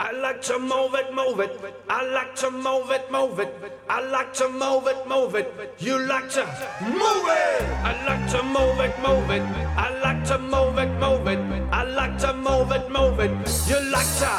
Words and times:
I 0.00 0.10
like 0.10 0.42
to 0.42 0.58
move 0.58 0.94
it, 0.94 1.14
move 1.14 1.38
it. 1.38 1.52
I 1.88 2.04
like 2.04 2.34
to 2.36 2.50
move 2.50 2.90
it, 2.90 3.10
move 3.12 3.38
it. 3.38 3.54
I 3.88 4.00
like 4.00 4.32
to 4.34 4.48
move 4.48 4.88
it, 4.88 5.08
move 5.08 5.36
it. 5.36 5.46
You 5.78 5.98
like 5.98 6.28
to 6.30 6.44
move 6.82 7.28
it. 7.28 7.62
I 7.84 8.04
like 8.04 8.28
to 8.32 8.42
move 8.42 8.80
it, 8.80 8.98
move 8.98 9.30
it. 9.30 9.42
I 9.78 9.96
like 10.02 10.24
to 10.26 10.38
move 10.38 10.78
it, 10.78 10.90
move 10.98 11.28
it. 11.28 11.38
I 11.72 11.84
like 11.84 12.18
to 12.18 12.34
move 12.34 12.72
it, 12.72 12.90
move 12.90 13.20
it. 13.20 13.30
You 13.68 13.78
like 13.94 14.10
to 14.18 14.30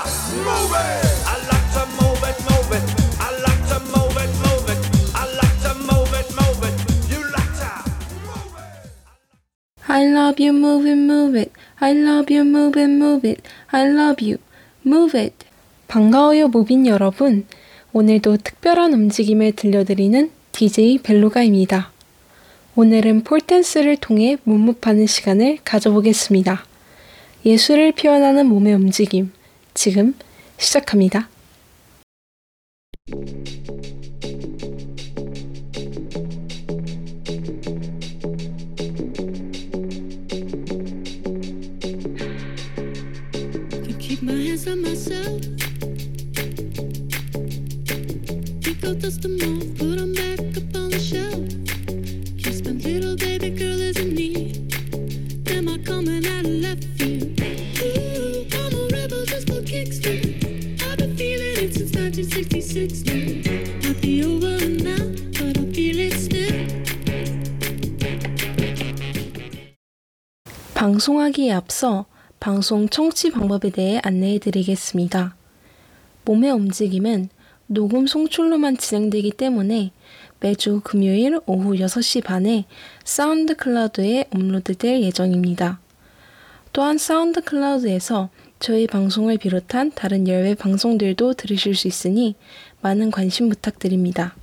move 0.44 0.76
it. 0.76 1.24
I 1.24 1.38
like 1.52 1.70
to 1.76 1.84
move 2.00 2.24
it, 2.30 2.38
move 2.50 2.72
it. 2.76 2.84
I 3.20 3.32
like 3.46 3.64
to 3.72 3.80
move 3.96 4.18
it, 4.20 4.32
move 4.44 4.68
it. 4.70 4.80
I 5.16 5.24
like 5.40 5.58
to 5.64 5.74
move 5.88 6.14
it, 6.20 6.28
move 6.36 6.64
it. 6.68 6.76
You 7.10 7.22
like 7.32 7.54
to 7.64 7.72
move 8.28 8.56
it. 8.60 8.92
I 9.88 10.06
love 10.06 10.38
you, 10.38 10.52
move 10.52 10.86
it, 10.86 10.96
move 10.98 11.36
it. 11.36 11.54
I 11.80 11.94
love 11.94 12.30
you, 12.30 12.44
move 12.44 12.76
it, 12.76 12.88
move 12.88 13.24
it. 13.24 13.46
I 13.72 13.88
love 13.88 14.20
you, 14.22 14.40
move 14.86 15.20
it. 15.20 15.36
반가워요, 15.88 16.48
무빈 16.48 16.86
여러분. 16.88 17.46
오늘도 17.94 18.38
특별한 18.38 18.94
움직임을 18.94 19.54
들려드리는 19.54 20.32
DJ 20.52 21.00
벨로가입니다. 21.00 21.92
오늘은 22.76 23.24
폴댄스를 23.24 23.98
통해 23.98 24.38
문무파는 24.44 25.08
시간을 25.08 25.60
가져보겠습니다. 25.64 26.66
예술을 27.46 27.94
표현하는 27.94 28.48
몸의 28.48 28.74
움직임. 28.74 29.32
지금 29.74 30.14
시작합니다. 30.58 31.30
Keep 44.16 44.24
my 44.24 44.34
hands 44.34 44.68
on 44.68 44.82
myself. 44.82 45.42
Pick 48.62 48.84
out 48.86 49.00
dust 49.00 49.22
them 49.22 49.36
off, 49.42 49.78
put 49.78 50.00
'em 50.00 50.14
back 50.14 50.40
up 50.56 50.76
on 50.76 50.90
the 50.90 51.00
shelf. 51.00 51.44
Kiss 52.42 52.64
my 52.64 52.72
little 52.72 53.16
baby 53.18 53.50
girl 53.50 53.80
is 53.82 53.98
in 53.98 54.16
need. 54.16 54.74
Am 55.52 55.68
I 55.68 55.78
coming 55.80 56.26
out 56.26 56.46
of 56.46 56.56
left 56.64 56.86
field? 56.98 57.28
Ooh, 57.84 58.48
I'm 58.62 58.74
a 58.80 58.88
rebel 58.96 59.26
just 59.26 59.50
for 59.50 59.62
kicks. 59.64 60.00
I've 60.00 60.98
been 60.98 61.16
feeling 61.18 61.58
it 61.66 61.74
since 61.74 61.92
1966 61.96 63.04
now. 63.04 63.20
Might 63.84 64.02
be 64.02 64.24
over 64.24 64.56
now, 64.90 65.04
but 65.40 65.58
I 65.58 65.66
feel 65.76 66.00
it 66.00 66.16
still. 66.16 66.56
방송하기에 70.74 71.52
앞서 71.52 72.06
방송 72.46 72.88
청취 72.88 73.32
방법에 73.32 73.72
대해 73.72 74.00
안내해 74.04 74.38
드리겠습니다. 74.38 75.36
몸의 76.26 76.52
움직임은 76.52 77.30
녹음 77.66 78.06
송출로만 78.06 78.78
진행되기 78.78 79.32
때문에 79.32 79.92
매주 80.40 80.80
금요일 80.84 81.40
오후 81.48 81.74
6시 81.74 82.24
반에 82.24 82.66
SoundCloud에 83.04 84.28
업로드될 84.30 85.02
예정입니다. 85.02 85.80
또한 86.72 87.00
SoundCloud에서 87.00 88.30
저희 88.60 88.86
방송을 88.86 89.40
비롯한 89.40 89.94
다른 89.96 90.28
열외 90.28 90.54
방송들도 90.54 91.34
들으실 91.34 91.74
수 91.74 91.88
있으니 91.88 92.36
많은 92.82 93.10
관심 93.10 93.50
부탁드립니다. 93.50 94.36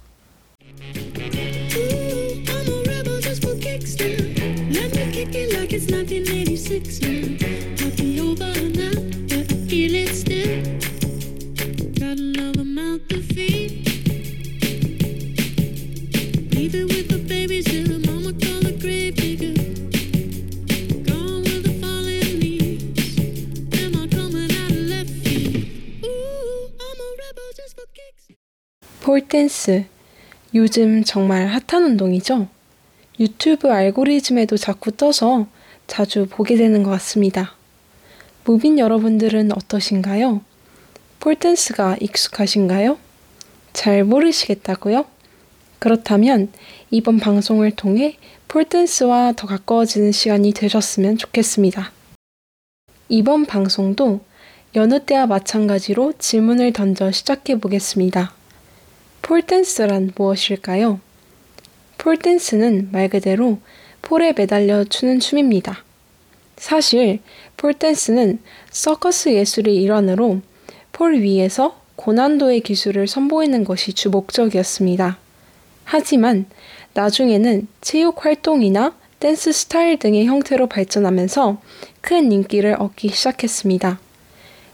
폴댄스. 29.13 29.85
요즘 30.55 31.05
정말 31.05 31.47
핫한 31.47 31.85
운동이죠? 31.85 32.49
유튜브 33.19 33.71
알고리즘에도 33.71 34.57
자꾸 34.57 34.93
떠서 34.93 35.49
자주 35.87 36.27
보게 36.31 36.57
되는 36.57 36.83
것 36.83 36.91
같습니다. 36.93 37.55
무빈 38.45 38.79
여러분들은 38.79 39.53
어떠신가요? 39.53 40.41
폴댄스가 41.21 41.97
익숙하신가요? 42.01 42.99
잘 43.73 44.05
모르시겠다고요? 44.05 45.05
그렇다면 45.79 46.53
이번 46.91 47.19
방송을 47.19 47.73
통해 47.73 48.17
폴댄스와 48.49 49.33
더 49.37 49.47
가까워지는 49.47 50.13
시간이 50.13 50.53
되셨으면 50.53 51.17
좋겠습니다. 51.17 51.91
이번 53.09 53.47
방송도 53.47 54.21
여느 54.75 55.05
때와 55.05 55.27
마찬가지로 55.27 56.15
질문을 56.19 56.73
던져 56.73 57.11
시작해 57.11 57.59
보겠습니다. 57.59 58.33
폴댄스란 59.23 60.13
무엇일까요? 60.17 61.01
폴댄스는 61.99 62.91
말 62.93 63.09
그대로 63.09 63.59
폴에 64.03 64.33
매달려 64.37 64.85
추는 64.85 65.21
춤입니다. 65.21 65.85
사실 66.57 67.21
폴댄스는 67.57 68.41
서커스 68.71 69.31
예술의 69.35 69.77
일환으로 69.77 70.41
폴 70.93 71.15
위에서 71.15 71.82
고난도의 71.97 72.61
기술을 72.61 73.07
선보이는 73.07 73.65
것이 73.65 73.93
주 73.93 74.11
목적이었습니다. 74.11 75.19
하지만 75.85 76.47
나중에는 76.95 77.69
체육 77.81 78.25
활동이나 78.25 78.97
댄스 79.21 79.53
스타일 79.53 79.99
등의 79.99 80.27
형태로 80.27 80.67
발전하면서 80.67 81.61
큰 82.01 82.33
인기를 82.33 82.77
얻기 82.79 83.09
시작했습니다. 83.09 84.01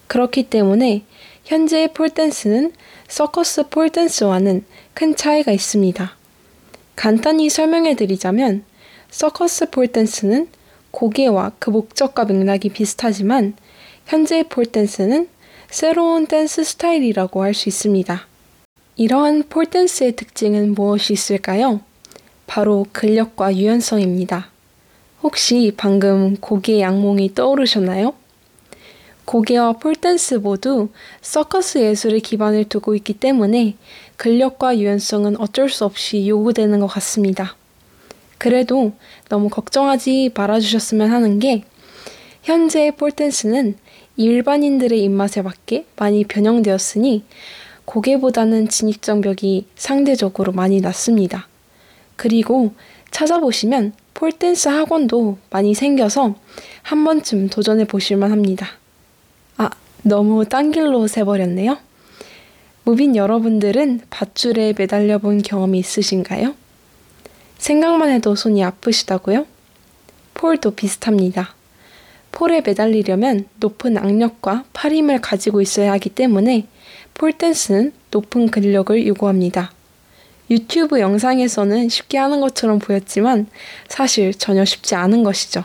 그렇기 0.07 0.45
때문에 0.45 1.05
현재의 1.45 1.93
폴댄스는 1.93 2.73
서커스 3.09 3.69
폴댄스와는 3.69 4.65
큰 4.95 5.17
차이가 5.17 5.53
있습니다. 5.53 6.17
간단히 6.97 7.49
설명해 7.49 7.97
드리자면 7.97 8.65
서커스 9.11 9.71
폴댄스는 9.71 10.49
곡예와 10.91 11.53
그 11.59 11.71
목적과 11.71 12.25
맥락이 12.25 12.71
비슷하지만 12.71 13.55
현재의 14.07 14.45
폴댄스는 14.45 15.29
새로운 15.71 16.27
댄스 16.27 16.65
스타일이라고 16.65 17.43
할 17.43 17.53
수 17.53 17.69
있습니다. 17.69 18.27
이러한 18.97 19.45
폴댄스의 19.51 20.17
특징은 20.17 20.75
무엇이 20.75 21.13
있을까요? 21.13 21.81
바로 22.47 22.87
근력과 22.93 23.55
유연성입니다. 23.55 24.49
혹시 25.23 25.73
방금 25.77 26.37
고개의 26.37 26.85
악몽이 26.85 27.35
떠오르셨나요? 27.35 28.15
고개와 29.27 29.75
폴댄스 29.75 30.37
모두 30.37 30.89
서커스 31.21 31.79
예술의 31.79 32.21
기반을 32.21 32.65
두고 32.65 32.95
있기 32.95 33.13
때문에 33.13 33.77
근력과 34.17 34.79
유연성은 34.79 35.39
어쩔 35.39 35.69
수 35.69 35.85
없이 35.85 36.27
요구되는 36.27 36.81
것 36.81 36.87
같습니다. 36.87 37.57
그래도 38.39 38.93
너무 39.29 39.51
걱정하지 39.51 40.31
말아주셨으면 40.35 41.11
하는 41.11 41.39
게 41.39 41.65
현재의 42.43 42.93
폴댄스는 42.93 43.77
일반인들의 44.19 45.01
입맛에 45.05 45.43
맞게 45.43 45.87
많이 45.95 46.25
변형되었으니 46.25 47.23
고개보다는 47.85 48.69
진입장벽이 48.69 49.67
상대적으로 49.77 50.51
많이 50.51 50.81
낮습니다. 50.81 51.47
그리고 52.17 52.75
찾아보시면 53.13 53.93
폴댄스 54.15 54.69
학원도 54.69 55.39
많이 55.51 55.73
생겨서 55.73 56.35
한 56.83 57.05
번쯤 57.05 57.49
도전해 57.49 57.85
보실만 57.85 58.33
합니다. 58.33 58.67
아, 59.57 59.71
너무 60.03 60.45
딴 60.45 60.73
길로 60.73 61.07
새버렸네요. 61.07 61.79
무빈 62.83 63.15
여러분들은 63.15 64.01
밧줄에 64.11 64.75
매달려 64.77 65.19
본 65.19 65.43
경험이 65.43 65.79
있으신가요? 65.79 66.57
생각만 67.59 68.11
해도 68.11 68.35
손이 68.35 68.65
아프시다고요? 68.65 69.47
폴도 70.35 70.73
비슷합니다. 70.73 71.55
폴에 72.39 72.61
매달리려면 72.61 73.49
높은 73.57 73.99
악력과 73.99 74.63
팔 74.73 74.93
힘을 74.93 75.21
가지고 75.21 75.61
있어야 75.61 75.91
하기 75.95 76.11
때문에 76.11 76.69
폴댄스는 77.15 77.93
높은 78.13 78.49
근력을 78.49 79.09
요구합니다. 79.09 79.73
유튜브 80.49 81.01
영상에서는 81.01 81.89
쉽게 81.89 82.17
하는 82.17 82.41
것처럼 82.41 82.79
보였지만 82.79 83.49
사실 83.89 84.33
전혀 84.33 84.65
쉽지 84.65 84.95
않은 84.95 85.25
것이죠. 85.25 85.65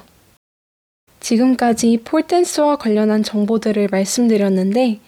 지금까지 1.20 2.00
폴댄스와 2.04 2.78
관련한 2.78 3.22
정보들을 3.22 3.90
말씀드렸는데 3.92 5.00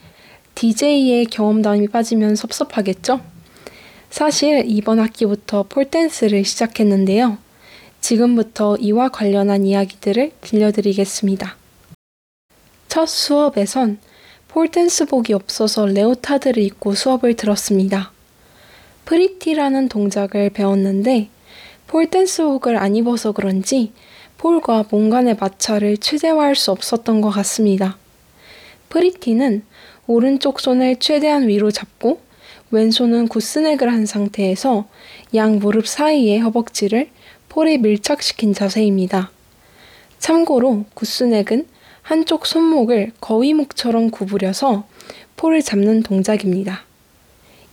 DJ의 0.53 1.25
경험담이 1.25 1.87
빠지면 1.87 2.35
섭섭하겠죠? 2.35 3.21
사실 4.11 4.65
이번 4.67 4.99
학기부터 4.99 5.63
폴댄스를 5.63 6.45
시작했는데요. 6.45 7.39
지금부터 8.05 8.77
이와 8.77 9.09
관련한 9.09 9.65
이야기들을 9.65 10.33
들려드리겠습니다. 10.41 11.55
첫 12.87 13.07
수업에선 13.07 13.97
폴댄스복이 14.47 15.33
없어서 15.33 15.87
레오타드를 15.87 16.61
입고 16.61 16.93
수업을 16.93 17.33
들었습니다. 17.33 18.11
pretty라는 19.05 19.89
동작을 19.89 20.51
배웠는데 20.51 21.29
폴댄스복을 21.87 22.77
안 22.77 22.95
입어서 22.95 23.31
그런지 23.31 23.91
폴과 24.37 24.85
몸 24.91 25.09
간의 25.09 25.37
마찰을 25.39 25.97
최대화할 25.97 26.55
수 26.55 26.69
없었던 26.69 27.21
것 27.21 27.31
같습니다. 27.31 27.97
pretty는 28.89 29.63
오른쪽 30.05 30.59
손을 30.59 30.97
최대한 30.99 31.47
위로 31.47 31.71
잡고 31.71 32.21
왼손은 32.69 33.29
gooseneck을 33.29 33.91
한 33.91 34.05
상태에서 34.05 34.85
양 35.33 35.57
무릎 35.57 35.87
사이의 35.87 36.41
허벅지를 36.41 37.09
폴에 37.55 37.77
밀착시킨 37.77 38.53
자세입니다. 38.53 39.31
참고로 40.19 40.83
굿스넥은 40.93 41.65
한쪽 42.01 42.45
손목을 42.45 43.13
거위목처럼 43.21 44.11
구부려서 44.11 44.85
폴을 45.37 45.61
잡는 45.61 46.03
동작입니다. 46.03 46.83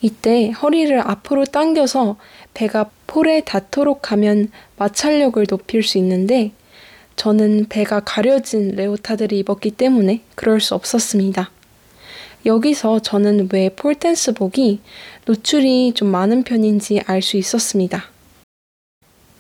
이때 0.01 0.51
허리를 0.51 0.97
앞으로 1.01 1.45
당겨서 1.47 2.17
배가 2.55 2.91
폴에 3.09 3.41
닿도록 3.41 4.13
하면 4.13 4.53
마찰력을 4.77 5.45
높일 5.49 5.83
수 5.83 5.99
있는데 5.99 6.53
저는 7.17 7.67
배가 7.69 7.99
가려진 8.05 8.77
레오타드를 8.77 9.37
입었기 9.37 9.73
때문에 9.73 10.21
그럴 10.37 10.61
수 10.61 10.77
없었습니다. 10.77 11.51
여기서 12.47 13.01
저는 13.01 13.49
왜 13.53 13.69
폴댄스복이 13.71 14.79
노출이 15.25 15.95
좀 15.95 16.07
많은 16.07 16.45
편인지 16.45 17.01
알 17.05 17.21
수 17.21 17.37
있었습니다. 17.37 18.13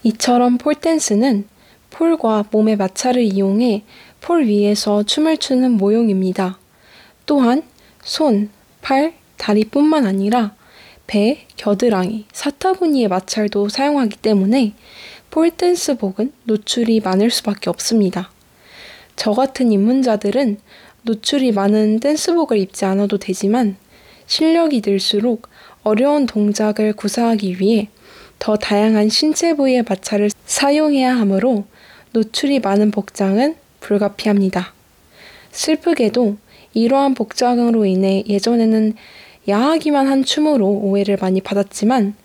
이처럼 0.04 0.58
폴댄스는 0.58 1.46
폴과 1.90 2.46
몸의 2.50 2.76
마찰을 2.76 3.22
이용해 3.22 3.84
폴 4.20 4.46
위에서 4.46 5.02
춤을 5.02 5.36
추는 5.36 5.72
모형입니다. 5.72 6.58
또한 7.26 7.62
손, 8.02 8.50
팔, 8.80 9.14
다리뿐만 9.36 10.06
아니라 10.06 10.54
배, 11.06 11.46
겨드랑이, 11.56 12.26
사타구니의 12.32 13.08
마찰도 13.08 13.68
사용하기 13.68 14.16
때문에 14.18 14.74
폴댄스복은 15.30 16.32
노출이 16.44 17.00
많을 17.00 17.30
수밖에 17.30 17.70
없습니다. 17.70 18.30
저 19.16 19.32
같은 19.32 19.72
입문자들은 19.72 20.58
노출이 21.02 21.52
많은 21.52 22.00
댄스복을 22.00 22.58
입지 22.58 22.84
않아도 22.84 23.18
되지만 23.18 23.76
실력이 24.26 24.82
늘수록 24.84 25.48
어려운 25.82 26.26
동작을 26.26 26.92
구사하기 26.92 27.60
위해 27.60 27.88
더 28.42 28.56
다양한 28.56 29.08
신체 29.08 29.54
부위의 29.54 29.84
마찰을 29.88 30.28
사용해야 30.46 31.16
하므로 31.16 31.64
노출이 32.10 32.58
많은 32.58 32.90
복장은 32.90 33.54
불가피합니다. 33.78 34.74
슬프게도 35.52 36.38
이러한 36.74 37.14
복장으로 37.14 37.84
인해 37.84 38.24
예전에는 38.28 38.94
야하기만 39.48 40.08
한 40.08 40.24
춤으로 40.24 40.66
오해를 40.66 41.18
많이 41.20 41.40
받았지만 41.40 42.16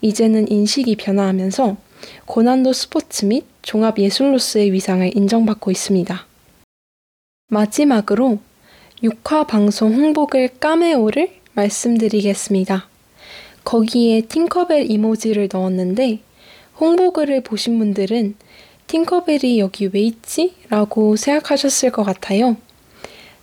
이제는 0.00 0.50
인식이 0.50 0.96
변화하면서 0.96 1.76
고난도 2.24 2.72
스포츠 2.72 3.26
및 3.26 3.44
종합 3.60 3.98
예술로서의 3.98 4.72
위상을 4.72 5.14
인정받고 5.14 5.70
있습니다. 5.70 6.26
마지막으로 7.48 8.38
6화 9.02 9.46
방송 9.46 9.92
홍보글 9.92 10.52
까메오를 10.58 11.32
말씀드리겠습니다. 11.52 12.95
거기에 13.66 14.20
팅커벨 14.20 14.92
이모지를 14.92 15.48
넣었는데 15.52 16.20
홍보글을 16.78 17.42
보신 17.42 17.80
분들은 17.80 18.36
팅커벨이 18.86 19.58
여기 19.58 19.90
왜 19.92 20.02
있지? 20.02 20.54
라고 20.68 21.16
생각하셨을 21.16 21.90
것 21.90 22.04
같아요. 22.04 22.56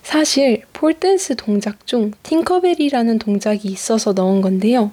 사실 0.02 0.64
폴댄스 0.72 1.36
동작 1.36 1.86
중 1.86 2.14
팅커벨이라는 2.24 3.20
동작이 3.20 3.68
있어서 3.68 4.14
넣은 4.14 4.40
건데요. 4.40 4.92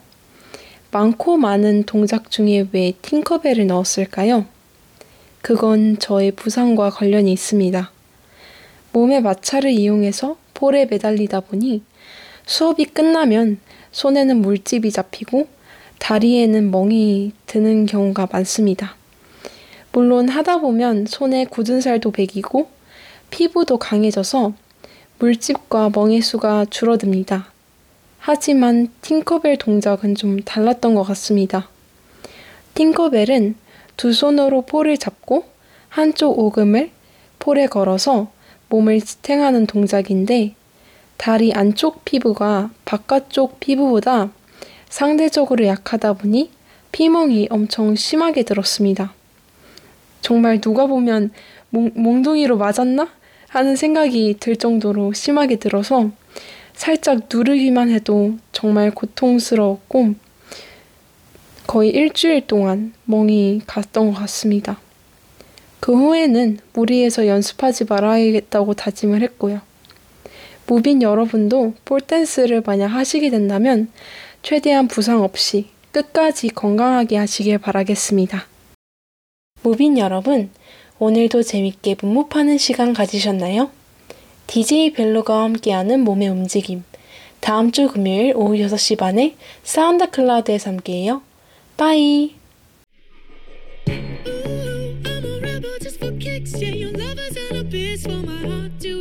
많고 0.91 1.37
많은 1.37 1.85
동작 1.85 2.33
중에 2.33 2.67
왜 2.73 2.95
팅커벨을 3.01 3.69
넣었을까요? 3.69 4.47
그건 5.43 6.01
저의 6.01 6.33
부상과 6.33 6.91
관련이 6.91 7.33
있습니다. 7.33 7.93
몸의 8.93 9.23
마찰을 9.23 9.71
이용해서 9.71 10.37
폴에 10.55 10.87
매달리다 10.87 11.39
보니 11.41 11.85
수업이 12.47 12.87
끝나면 12.87 13.61
손에는 13.93 14.43
물집이 14.43 14.91
잡히고 14.91 15.49
다리에는 15.99 16.71
멍이 16.71 17.33
드는 17.47 17.87
경우가 17.87 18.29
많습니다. 18.33 18.97
물론 19.93 20.29
하다 20.29 20.61
보면 20.61 21.07
손에 21.07 21.45
굳은 21.45 21.81
살도 21.81 22.13
배기고 22.13 22.69
피부도 23.31 23.79
강해져서 23.79 24.53
물집과 25.19 25.91
멍의 25.95 26.23
수가 26.23 26.67
줄어듭니다. 26.71 27.53
하지만 28.19 28.89
팅커벨 29.03 29.57
동작은 29.57 30.15
좀 30.15 30.41
달랐던 30.41 30.95
것 30.95 31.03
같습니다. 31.05 31.69
팅커벨은 32.75 33.57
두 33.97 34.13
손으로 34.13 34.63
폴을 34.63 34.97
잡고 34.97 35.45
한쪽 35.89 36.39
오금을 36.39 36.91
폴에 37.39 37.67
걸어서 37.67 38.31
몸을 38.69 39.01
지탱하는 39.01 39.67
동작인데 39.67 40.55
다리 41.21 41.53
안쪽 41.53 42.03
피부가 42.07 42.71
바깥쪽 42.87 43.61
피부보다 43.61 44.31
상대적으로 44.89 45.67
약하다 45.67 46.15
보니 46.15 46.51
피멍이 46.93 47.49
엄청 47.51 47.95
심하게 47.95 48.43
들었습니다. 48.43 49.13
정말 50.23 50.63
누가 50.63 50.87
보면 50.87 51.31
몽, 51.69 51.91
몽둥이로 51.95 52.57
맞았나? 52.57 53.11
하는 53.49 53.77
생각이 53.77 54.39
들 54.41 54.57
정도로 54.57 55.13
심하게 55.13 55.57
들어서 55.57 56.11
살짝 56.73 57.29
누르기만 57.31 57.91
해도 57.91 58.39
정말 58.53 58.91
고통스러웠고 58.91 60.15
거의 61.67 61.91
일주일 61.91 62.47
동안 62.47 62.95
멍이 63.05 63.61
갔던 63.67 64.13
것 64.13 64.21
같습니다. 64.21 64.81
그 65.81 65.95
후에는 65.95 66.61
무리해서 66.73 67.27
연습하지 67.27 67.85
말아야겠다고 67.85 68.73
다짐을 68.73 69.21
했고요. 69.21 69.61
무빈 70.71 71.03
여러분도 71.03 71.75
폴댄스를 71.85 72.63
만약 72.65 72.87
하시게 72.87 73.29
된다면 73.29 73.91
최대한 74.41 74.87
부상 74.87 75.25
없이 75.25 75.67
끝까지 75.91 76.51
건강하게 76.51 77.17
하시길 77.17 77.59
바라겠습니다. 77.59 78.47
무빈 79.65 79.99
여러분, 79.99 80.49
오늘도 81.01 81.43
재밌게 81.43 81.97
문무파는 82.01 82.57
시간 82.59 82.93
가지셨나요? 82.93 83.73
DJ 84.47 84.93
벨로가 84.93 85.43
함께하는 85.43 86.05
몸의 86.05 86.29
움직임. 86.29 86.85
다음 87.41 87.73
주 87.73 87.89
금요일 87.89 88.35
오후 88.37 88.55
6시 88.55 88.97
반에 88.97 89.35
사운드 89.65 90.09
클라우드에서 90.09 90.71
함께해요. 90.71 91.23
빠이! 91.77 92.37
Ooh, 93.89 94.21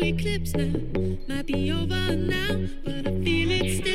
eclipse 0.09 0.55
now. 0.55 0.71
Might 1.27 1.45
be 1.45 1.71
over 1.71 2.15
now, 2.15 2.67
but 2.83 3.07
I 3.07 3.23
feel 3.23 3.51
it 3.51 3.77
still. 3.77 3.88